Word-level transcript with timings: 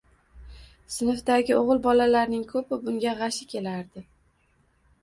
Sinfdagi 0.93 1.57
o‘g‘il 1.59 1.83
bolalarning 1.85 2.43
ko‘pi 2.55 2.81
bunga 2.89 3.15
g‘ashi 3.21 3.51
kelardi. 3.55 4.07